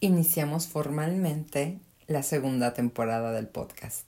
[0.00, 4.06] iniciamos formalmente la segunda temporada del podcast.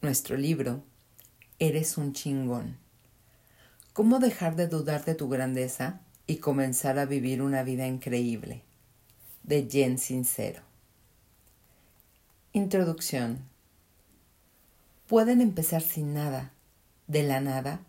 [0.00, 0.82] Nuestro libro,
[1.58, 2.78] Eres un chingón.
[3.92, 8.62] ¿Cómo dejar de dudar de tu grandeza y comenzar a vivir una vida increíble?
[9.42, 10.62] De Jen Sincero.
[12.54, 13.40] Introducción.
[15.06, 16.50] Pueden empezar sin nada,
[17.06, 17.80] de la nada,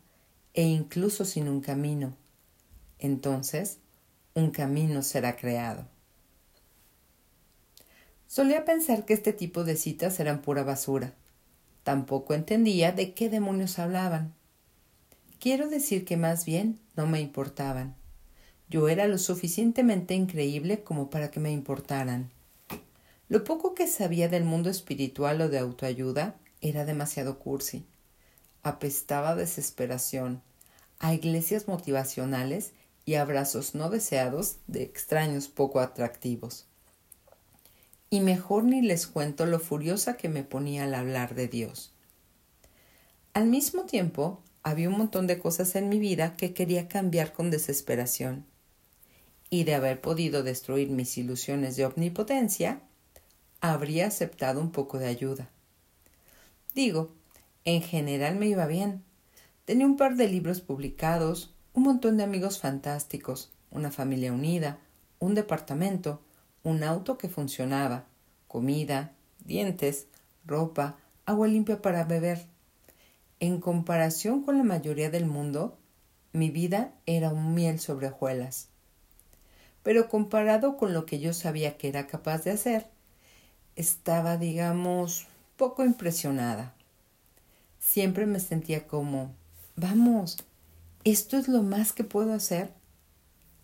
[0.54, 2.13] e incluso sin un camino.
[3.00, 3.79] Entonces,
[4.34, 5.92] un camino será creado.
[8.33, 11.13] Solía pensar que este tipo de citas eran pura basura.
[11.83, 14.33] Tampoco entendía de qué demonios hablaban.
[15.39, 17.93] Quiero decir que más bien no me importaban.
[18.71, 22.31] Yo era lo suficientemente increíble como para que me importaran.
[23.29, 27.85] Lo poco que sabía del mundo espiritual o de autoayuda era demasiado cursi.
[28.63, 30.41] Apestaba a desesperación,
[30.97, 32.71] a iglesias motivacionales
[33.05, 36.65] y abrazos no deseados de extraños poco atractivos
[38.13, 41.91] y mejor ni les cuento lo furiosa que me ponía al hablar de Dios.
[43.34, 47.49] Al mismo tiempo, había un montón de cosas en mi vida que quería cambiar con
[47.49, 48.46] desesperación.
[49.49, 52.84] Y de haber podido destruir mis ilusiones de omnipotencia,
[53.62, 55.49] habría aceptado un poco de ayuda.
[56.76, 57.15] Digo,
[57.65, 59.04] en general me iba bien.
[59.65, 64.78] Tenía un par de libros publicados, un montón de amigos fantásticos, una familia unida,
[65.18, 66.22] un departamento,
[66.63, 68.06] un auto que funcionaba,
[68.53, 70.06] comida, dientes,
[70.46, 72.46] ropa, agua limpia para beber.
[73.40, 75.75] En comparación con la mayoría del mundo,
[76.34, 78.68] mi vida era un miel sobre hojuelas.
[79.81, 82.85] Pero comparado con lo que yo sabía que era capaz de hacer,
[83.75, 85.25] estaba, digamos,
[85.57, 86.75] poco impresionada.
[87.79, 89.34] Siempre me sentía como,
[89.75, 90.38] vamos,
[91.03, 92.72] ¿esto es lo más que puedo hacer?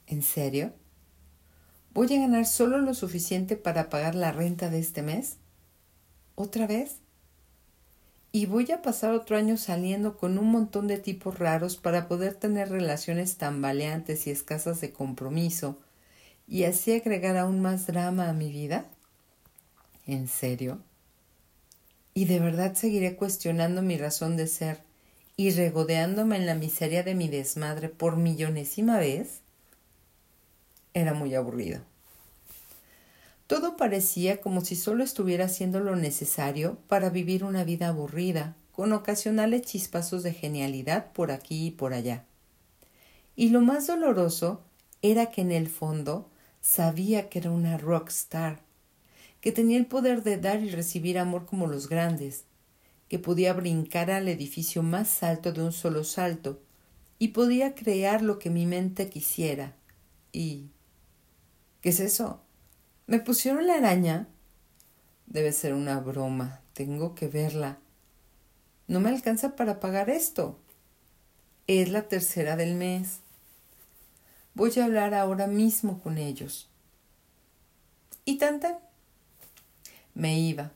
[0.07, 0.73] ¿En serio?
[1.99, 5.35] ¿Voy a ganar solo lo suficiente para pagar la renta de este mes?
[6.35, 6.99] ¿Otra vez?
[8.31, 12.35] ¿Y voy a pasar otro año saliendo con un montón de tipos raros para poder
[12.35, 15.77] tener relaciones tambaleantes y escasas de compromiso
[16.47, 18.85] y así agregar aún más drama a mi vida?
[20.07, 20.79] ¿En serio?
[22.13, 24.83] ¿Y de verdad seguiré cuestionando mi razón de ser
[25.35, 29.41] y regodeándome en la miseria de mi desmadre por millonésima vez?
[30.93, 31.88] Era muy aburrido.
[33.49, 38.93] Todo parecía como si solo estuviera haciendo lo necesario para vivir una vida aburrida, con
[38.93, 42.25] ocasionales chispazos de genialidad por aquí y por allá.
[43.35, 44.61] Y lo más doloroso
[45.01, 46.29] era que en el fondo
[46.61, 48.61] sabía que era una rockstar,
[49.41, 52.43] que tenía el poder de dar y recibir amor como los grandes,
[53.07, 56.61] que podía brincar al edificio más alto de un solo salto,
[57.17, 59.73] y podía crear lo que mi mente quisiera.
[60.31, 60.67] Y
[61.81, 62.43] ¿Qué es eso?
[63.09, 64.27] ¿Me pusieron la araña?
[65.25, 66.61] Debe ser una broma.
[66.73, 67.79] Tengo que verla.
[68.85, 70.59] No me alcanza para pagar esto.
[71.65, 73.21] Es la tercera del mes.
[74.53, 76.69] Voy a hablar ahora mismo con ellos.
[78.25, 78.77] ¿Y tanta?
[80.13, 80.71] Me iba,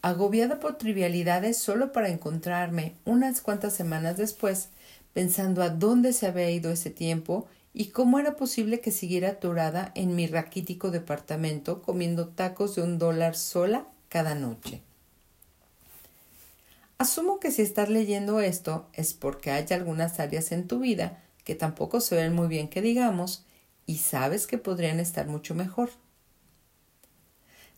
[0.00, 4.70] agobiada por trivialidades solo para encontrarme unas cuantas semanas después,
[5.12, 9.90] pensando a dónde se había ido ese tiempo y cómo era posible que siguiera atorada
[9.96, 14.80] en mi raquítico departamento comiendo tacos de un dólar sola cada noche.
[16.98, 21.56] Asumo que si estás leyendo esto es porque hay algunas áreas en tu vida que
[21.56, 23.44] tampoco se ven muy bien que digamos
[23.86, 25.90] y sabes que podrían estar mucho mejor.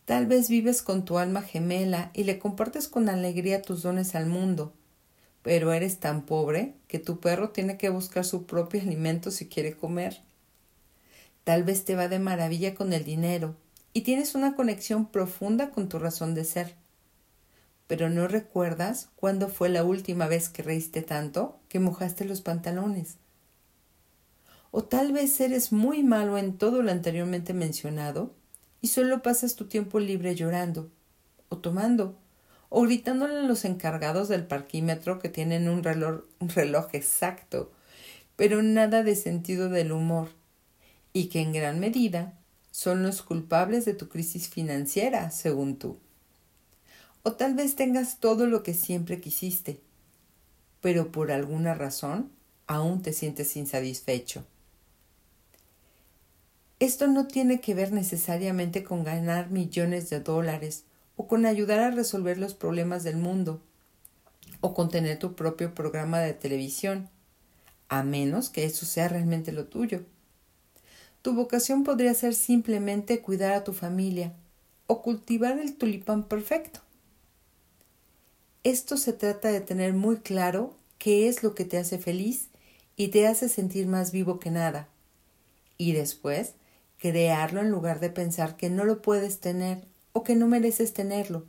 [0.04, 4.26] Tal vez vives con tu alma gemela y le compartes con alegría tus dones al
[4.26, 4.74] mundo,
[5.46, 9.76] pero eres tan pobre que tu perro tiene que buscar su propio alimento si quiere
[9.76, 10.22] comer.
[11.44, 13.54] Tal vez te va de maravilla con el dinero
[13.92, 16.74] y tienes una conexión profunda con tu razón de ser.
[17.86, 23.18] Pero no recuerdas cuándo fue la última vez que reíste tanto que mojaste los pantalones.
[24.72, 28.34] O tal vez eres muy malo en todo lo anteriormente mencionado
[28.80, 30.90] y solo pasas tu tiempo libre llorando
[31.50, 32.18] o tomando
[32.68, 37.72] o gritándole a los encargados del parquímetro que tienen un reloj, un reloj exacto,
[38.36, 40.28] pero nada de sentido del humor,
[41.12, 42.34] y que en gran medida
[42.70, 45.98] son los culpables de tu crisis financiera, según tú.
[47.22, 49.80] O tal vez tengas todo lo que siempre quisiste,
[50.80, 52.30] pero por alguna razón
[52.66, 54.44] aún te sientes insatisfecho.
[56.78, 60.84] Esto no tiene que ver necesariamente con ganar millones de dólares
[61.16, 63.60] o con ayudar a resolver los problemas del mundo,
[64.60, 67.08] o con tener tu propio programa de televisión,
[67.88, 70.02] a menos que eso sea realmente lo tuyo.
[71.22, 74.32] tu vocación podría ser simplemente cuidar a tu familia
[74.86, 76.80] o cultivar el tulipán perfecto.
[78.62, 82.48] Esto se trata de tener muy claro qué es lo que te hace feliz
[82.96, 84.88] y te hace sentir más vivo que nada.
[85.78, 86.54] Y después,
[86.98, 89.84] crearlo en lugar de pensar que no lo puedes tener
[90.16, 91.44] o que no mereces tenerlo,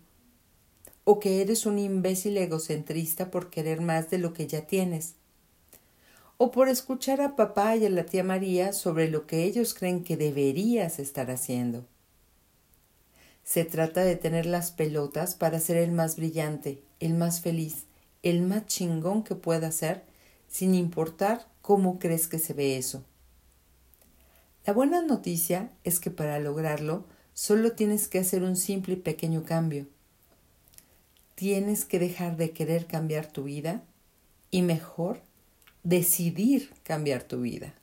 [1.06, 5.16] o que eres un imbécil egocentrista por querer más de lo que ya tienes,
[6.36, 10.04] o por escuchar a papá y a la tía María sobre lo que ellos creen
[10.04, 11.86] que deberías estar haciendo.
[13.46, 17.86] Se trata de tener las pelotas para ser el más brillante, el más feliz,
[18.22, 20.04] el más chingón que pueda ser,
[20.50, 23.02] sin importar cómo crees que se ve eso.
[24.66, 27.06] La buena noticia es que para lograrlo
[27.38, 29.86] solo tienes que hacer un simple y pequeño cambio.
[31.36, 33.84] Tienes que dejar de querer cambiar tu vida
[34.50, 35.22] y mejor
[35.84, 37.76] decidir cambiar tu vida.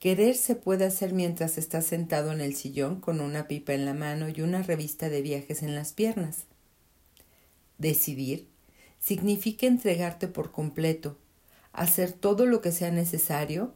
[0.00, 3.94] Querer se puede hacer mientras estás sentado en el sillón con una pipa en la
[3.94, 6.46] mano y una revista de viajes en las piernas.
[7.78, 8.48] Decidir
[8.98, 11.16] significa entregarte por completo,
[11.72, 13.72] hacer todo lo que sea necesario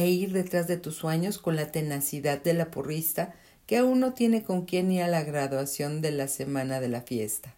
[0.00, 3.34] e ir detrás de tus sueños con la tenacidad de la porrista
[3.66, 7.02] que aún no tiene con quién ir a la graduación de la semana de la
[7.02, 7.54] fiesta.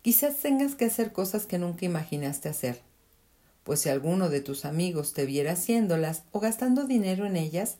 [0.00, 2.80] Quizás tengas que hacer cosas que nunca imaginaste hacer,
[3.64, 7.76] pues si alguno de tus amigos te viera haciéndolas o gastando dinero en ellas,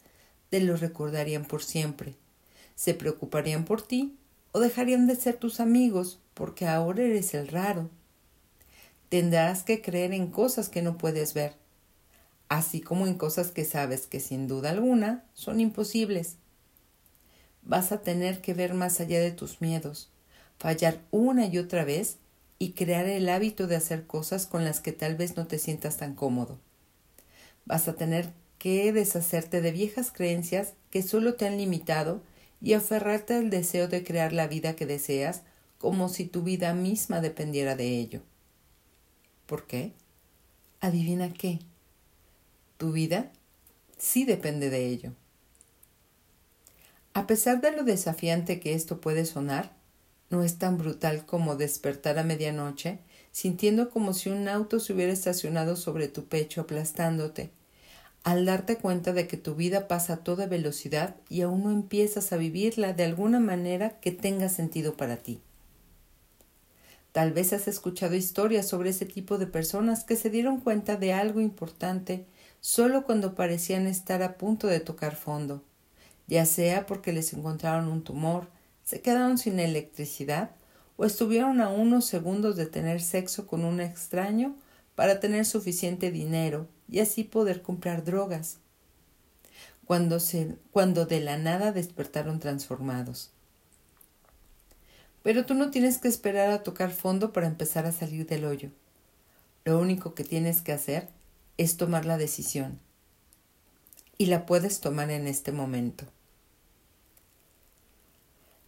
[0.51, 2.15] te lo recordarían por siempre,
[2.75, 4.19] se preocuparían por ti
[4.53, 7.89] o dejarían de ser tus amigos porque ahora eres el raro.
[9.11, 11.57] Tendrás que creer en cosas que no puedes ver,
[12.49, 16.37] así como en cosas que sabes que sin duda alguna son imposibles.
[17.63, 20.13] Vas a tener que ver más allá de tus miedos,
[20.61, 22.19] fallar una y otra vez
[22.61, 25.97] y crear el hábito de hacer cosas con las que tal vez no te sientas
[25.97, 26.61] tan cómodo.
[27.65, 32.23] Vas a tener que deshacerte de viejas creencias que solo te han limitado
[32.61, 35.43] y aferrarte al deseo de crear la vida que deseas
[35.79, 38.23] como si tu vida misma dependiera de ello.
[39.51, 39.91] ¿Por qué?
[40.81, 41.59] Adivina qué.
[42.77, 43.33] Tu vida
[43.99, 45.13] sí depende de ello.
[47.15, 49.73] A pesar de lo desafiante que esto puede sonar,
[50.31, 53.01] no es tan brutal como despertar a medianoche
[53.33, 57.51] sintiendo como si un auto se hubiera estacionado sobre tu pecho aplastándote
[58.23, 62.33] al darte cuenta de que tu vida pasa a toda velocidad y aún no empiezas
[62.33, 65.41] a vivirla de alguna manera que tenga sentido para ti.
[67.13, 71.13] Tal vez has escuchado historias sobre ese tipo de personas que se dieron cuenta de
[71.13, 72.27] algo importante
[72.61, 75.65] solo cuando parecían estar a punto de tocar fondo,
[76.29, 78.49] ya sea porque les encontraron un tumor,
[78.85, 80.51] se quedaron sin electricidad
[80.97, 84.55] o estuvieron a unos segundos de tener sexo con un extraño
[84.95, 88.59] para tener suficiente dinero y así poder comprar drogas,
[89.85, 93.33] cuando, se, cuando de la nada despertaron transformados.
[95.23, 98.71] Pero tú no tienes que esperar a tocar fondo para empezar a salir del hoyo.
[99.65, 101.09] Lo único que tienes que hacer
[101.59, 102.79] es tomar la decisión.
[104.17, 106.07] Y la puedes tomar en este momento.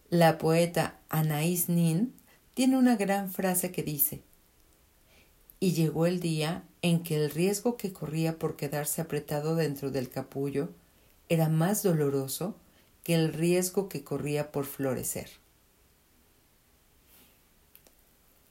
[0.09, 2.13] La poeta Anaïs Nin
[2.53, 4.21] tiene una gran frase que dice
[5.63, 10.09] y llegó el día en que el riesgo que corría por quedarse apretado dentro del
[10.09, 10.67] capullo
[11.29, 12.57] era más doloroso
[13.01, 15.29] que el riesgo que corría por florecer.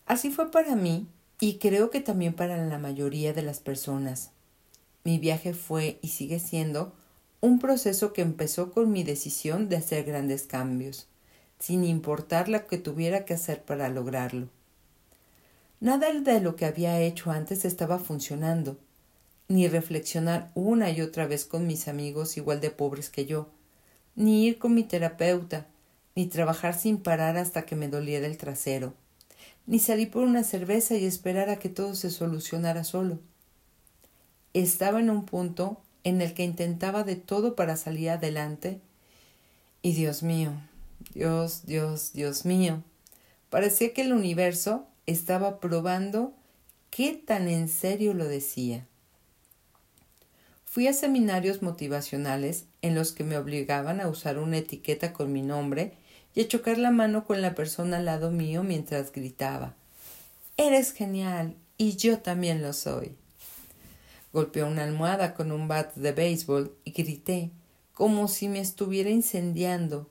[0.06, 1.06] Así fue para mí
[1.40, 4.30] y creo que también para la mayoría de las personas.
[5.04, 6.92] Mi viaje fue y sigue siendo
[7.40, 11.08] un proceso que empezó con mi decisión de hacer grandes cambios,
[11.58, 14.48] sin importar lo que tuviera que hacer para lograrlo.
[15.80, 18.78] Nada de lo que había hecho antes estaba funcionando,
[19.48, 23.48] ni reflexionar una y otra vez con mis amigos igual de pobres que yo,
[24.14, 25.66] ni ir con mi terapeuta,
[26.14, 28.94] ni trabajar sin parar hasta que me doliera el trasero,
[29.66, 33.20] ni salir por una cerveza y esperar a que todo se solucionara solo.
[34.54, 38.80] Estaba en un punto en el que intentaba de todo para salir adelante
[39.82, 40.52] y Dios mío,
[41.14, 42.82] Dios, Dios, Dios mío,
[43.50, 46.34] parecía que el universo estaba probando
[46.90, 48.86] qué tan en serio lo decía.
[50.64, 55.42] Fui a seminarios motivacionales en los que me obligaban a usar una etiqueta con mi
[55.42, 55.94] nombre
[56.34, 59.74] y a chocar la mano con la persona al lado mío mientras gritaba
[60.56, 63.16] Eres genial y yo también lo soy.
[64.32, 67.50] Golpeé una almohada con un bat de béisbol y grité
[67.94, 70.08] como si me estuviera incendiando.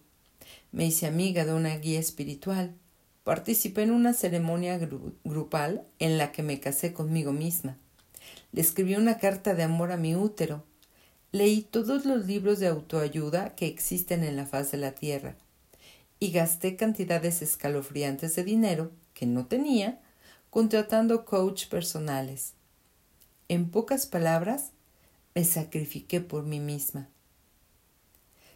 [0.72, 2.76] Me hice amiga de una guía espiritual
[3.24, 4.80] Participé en una ceremonia
[5.24, 7.78] grupal en la que me casé conmigo misma.
[8.52, 10.64] Le escribí una carta de amor a mi útero.
[11.32, 15.36] Leí todos los libros de autoayuda que existen en la faz de la tierra
[16.22, 20.00] y gasté cantidades escalofriantes de dinero que no tenía
[20.52, 22.54] contratando coach personales.
[23.50, 24.70] En pocas palabras,
[25.34, 27.10] me sacrifiqué por mí misma.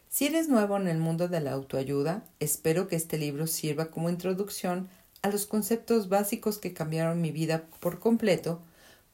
[0.10, 4.12] Si eres nuevo en el mundo de la autoayuda, espero que este libro sirva como
[4.12, 4.88] introducción
[5.24, 8.62] a los conceptos básicos que cambiaron mi vida por completo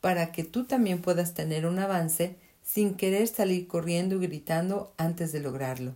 [0.02, 5.32] para que tú también puedas tener un avance sin querer salir corriendo y gritando antes
[5.32, 5.96] de lograrlo.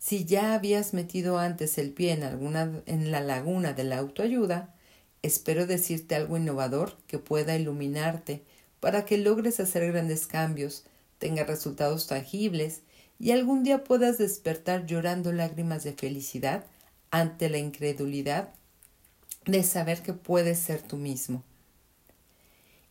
[0.00, 4.74] Si ya habías metido antes el pie en alguna en la laguna de la autoayuda,
[5.20, 8.42] espero decirte algo innovador que pueda iluminarte
[8.80, 10.84] para que logres hacer grandes cambios,
[11.18, 12.80] tengas resultados tangibles
[13.18, 16.64] y algún día puedas despertar llorando lágrimas de felicidad
[17.10, 18.54] ante la incredulidad
[19.44, 21.42] de saber que puedes ser tú mismo.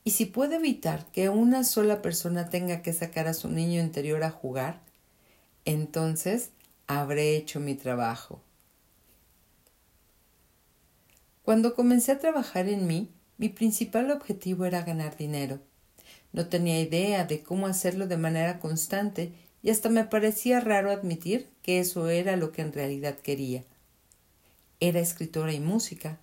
[0.03, 4.23] Y si puedo evitar que una sola persona tenga que sacar a su niño interior
[4.23, 4.79] a jugar,
[5.65, 6.51] entonces
[6.89, 8.41] habré hecho mi trabajo.
[11.43, 15.59] Cuando comencé a trabajar en mí, mi principal objetivo era ganar dinero.
[16.33, 19.31] No tenía idea de cómo hacerlo de manera constante
[19.61, 23.63] y hasta me parecía raro admitir que eso era lo que en realidad quería.
[24.79, 26.19] Era escritora y música.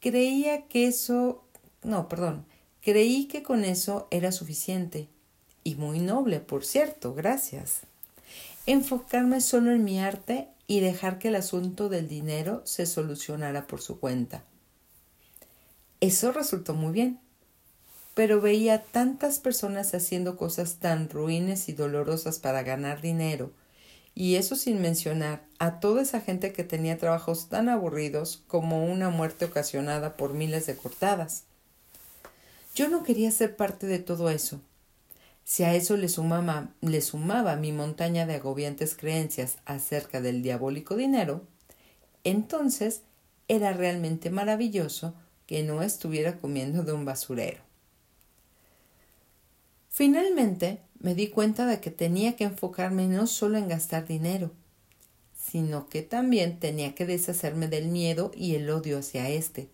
[0.00, 1.44] Creía que eso...
[1.82, 2.46] no, perdón.
[2.80, 5.08] Creí que con eso era suficiente.
[5.64, 7.82] Y muy noble, por cierto, gracias.
[8.66, 13.80] Enfocarme solo en mi arte y dejar que el asunto del dinero se solucionara por
[13.80, 14.44] su cuenta.
[16.00, 17.20] Eso resultó muy bien
[18.14, 23.52] pero veía tantas personas haciendo cosas tan ruines y dolorosas para ganar dinero,
[24.14, 29.08] y eso sin mencionar a toda esa gente que tenía trabajos tan aburridos como una
[29.08, 31.44] muerte ocasionada por miles de cortadas.
[32.74, 34.60] Yo no quería ser parte de todo eso.
[35.44, 41.42] Si a eso le sumaba, mi montaña de agobiantes creencias acerca del diabólico dinero,
[42.24, 43.02] entonces
[43.48, 45.14] era realmente maravilloso
[45.46, 47.60] que no estuviera comiendo de un basurero.
[49.90, 54.52] Finalmente me di cuenta de que tenía que enfocarme no solo en gastar dinero,
[55.36, 59.68] sino que también tenía que deshacerme del miedo y el odio hacia éste,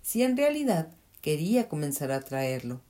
[0.00, 0.88] si en realidad
[1.20, 2.80] quería comenzar a traerlo.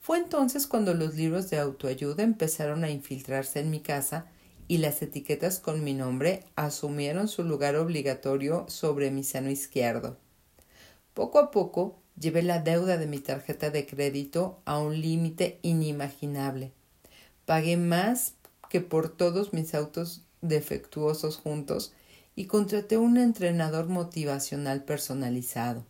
[0.00, 4.26] Fue entonces cuando los libros de autoayuda empezaron a infiltrarse en mi casa
[4.66, 10.16] y las etiquetas con mi nombre asumieron su lugar obligatorio sobre mi seno izquierdo.
[11.14, 16.70] Poco a poco Llevé la deuda de mi tarjeta de crédito a un límite inimaginable.
[17.46, 18.34] Pagué más
[18.68, 21.94] que por todos mis autos defectuosos juntos
[22.36, 25.86] y contraté un entrenador motivacional personalizado.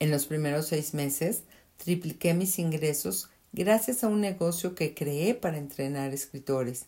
[0.00, 1.44] En los primeros seis meses
[1.76, 6.86] tripliqué mis ingresos gracias a un negocio que creé para entrenar escritores.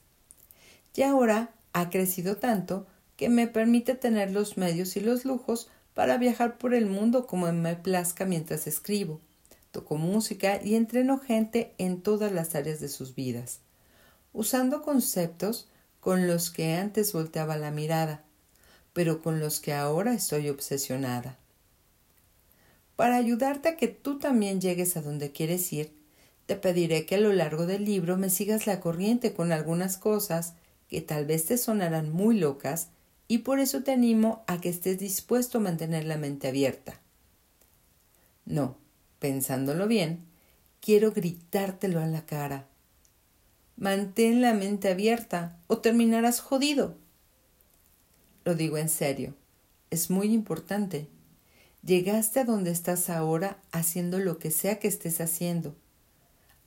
[0.94, 6.18] Y ahora ha crecido tanto que me permite tener los medios y los lujos para
[6.18, 9.20] viajar por el mundo como me plazca mientras escribo.
[9.70, 13.60] Toco música y entreno gente en todas las áreas de sus vidas,
[14.32, 15.68] usando conceptos
[16.00, 18.24] con los que antes volteaba la mirada,
[18.92, 21.36] pero con los que ahora estoy obsesionada.
[22.98, 25.92] Para ayudarte a que tú también llegues a donde quieres ir,
[26.46, 30.54] te pediré que a lo largo del libro me sigas la corriente con algunas cosas
[30.88, 32.88] que tal vez te sonarán muy locas,
[33.28, 37.00] y por eso te animo a que estés dispuesto a mantener la mente abierta.
[38.44, 38.76] No,
[39.20, 40.24] pensándolo bien,
[40.80, 42.66] quiero gritártelo a la cara.
[43.76, 46.96] Mantén la mente abierta o terminarás jodido.
[48.44, 49.36] Lo digo en serio,
[49.88, 51.06] es muy importante.
[51.82, 55.76] Llegaste a donde estás ahora haciendo lo que sea que estés haciendo.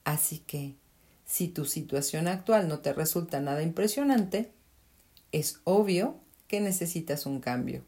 [0.03, 0.75] Así que,
[1.25, 4.51] si tu situación actual no te resulta nada impresionante,
[5.31, 7.83] es obvio que necesitas un cambio.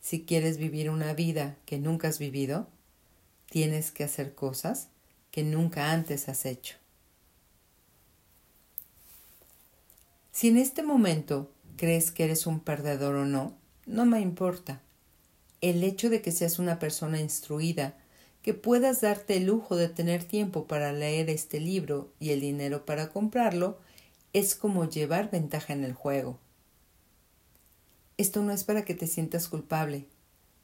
[0.00, 2.68] Si quieres vivir una vida que nunca has vivido,
[3.50, 4.88] tienes que hacer cosas
[5.30, 6.76] que nunca antes has hecho.
[10.32, 13.57] Si en este momento crees que eres un perdedor o no,
[13.88, 14.82] no me importa.
[15.62, 17.96] El hecho de que seas una persona instruida,
[18.42, 22.84] que puedas darte el lujo de tener tiempo para leer este libro y el dinero
[22.84, 23.78] para comprarlo,
[24.34, 26.38] es como llevar ventaja en el juego.
[28.18, 30.04] Esto no es para que te sientas culpable,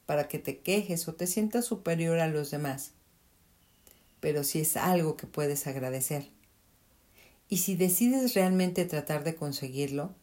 [0.05, 2.91] para que te quejes o te sientas superior a los demás,
[4.19, 6.29] pero sí es algo que puedes agradecer.
[7.49, 10.13] Y si decides realmente tratar de conseguirlo,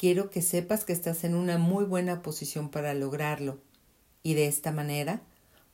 [0.00, 3.58] quiero que sepas que estás en una muy buena posición para lograrlo
[4.22, 5.20] y de esta manera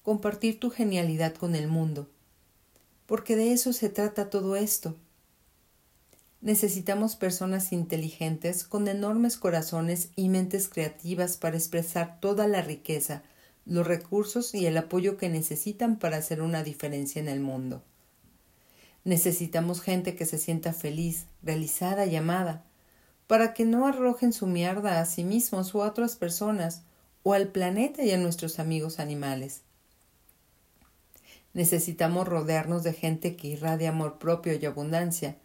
[0.02, 2.10] compartir tu genialidad con el mundo.
[3.06, 4.96] Porque de eso se trata todo esto.
[6.40, 13.22] Necesitamos personas inteligentes con enormes corazones y mentes creativas para expresar toda la riqueza,
[13.64, 17.80] los recursos y el apoyo que necesitan para hacer una diferencia en el mundo.
[19.04, 22.64] Necesitamos gente que se sienta feliz, realizada y amada,
[23.26, 26.82] para que no arrojen su mierda a sí mismos o a otras personas,
[27.22, 29.62] o al planeta y a nuestros amigos animales.
[31.54, 35.36] Necesitamos rodearnos de gente que irradie amor propio y abundancia,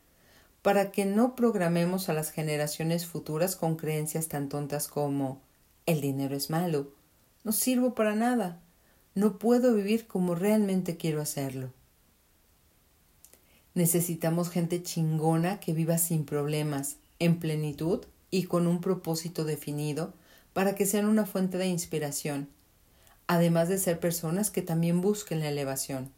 [0.62, 5.42] para que no programemos a las generaciones futuras con creencias tan tontas como
[5.88, 6.92] el dinero es malo,
[7.44, 8.60] no sirvo para nada,
[9.16, 11.72] no puedo vivir como realmente quiero hacerlo.
[13.74, 20.14] Necesitamos gente chingona que viva sin problemas, en plenitud y con un propósito definido
[20.54, 22.50] para que sean una fuente de inspiración,
[23.28, 26.12] además de ser personas que también busquen la elevación.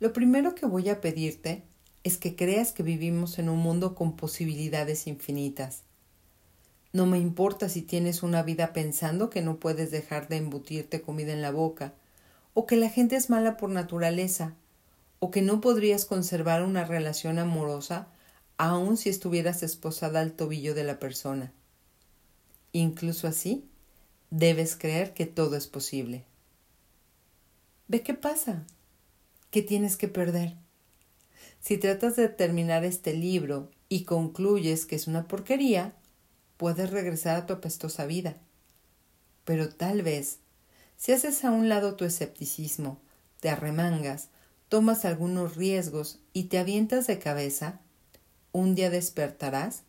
[0.00, 1.62] Lo primero que voy a pedirte
[2.02, 5.82] es que creas que vivimos en un mundo con posibilidades infinitas.
[6.92, 11.32] No me importa si tienes una vida pensando que no puedes dejar de embutirte comida
[11.32, 11.94] en la boca,
[12.54, 14.54] o que la gente es mala por naturaleza,
[15.20, 18.08] o que no podrías conservar una relación amorosa
[18.58, 21.52] aun si estuvieras esposada al tobillo de la persona.
[22.72, 23.64] Incluso así,
[24.30, 26.24] debes creer que todo es posible.
[27.86, 28.66] Ve qué pasa.
[29.50, 30.56] ¿Qué tienes que perder?
[31.60, 35.94] Si tratas de terminar este libro y concluyes que es una porquería,
[36.56, 38.36] puedes regresar a tu apestosa vida.
[39.44, 40.40] Pero tal vez,
[40.96, 43.00] si haces a un lado tu escepticismo,
[43.40, 44.28] te arremangas,
[44.68, 47.80] tomas algunos riesgos y te avientas de cabeza,
[48.58, 49.82] un día despertarás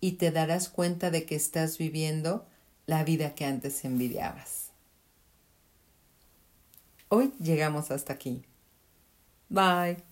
[0.00, 2.46] y te darás cuenta de que estás viviendo
[2.86, 4.70] la vida que antes envidiabas.
[7.08, 8.42] Hoy llegamos hasta aquí.
[9.48, 10.05] Bye.